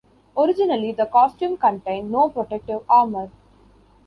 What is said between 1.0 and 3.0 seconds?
costume contained no protective